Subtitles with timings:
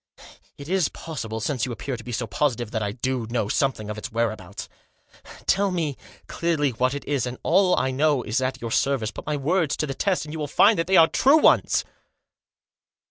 [0.57, 3.87] It is possible, since you appear to be so positive, that I do know something
[3.87, 4.67] of its whereabouts.
[5.45, 9.11] Tell me, clearly, what it is, and all I know is at your service.
[9.11, 11.85] Put my words to the test, and you will find that they are true ones."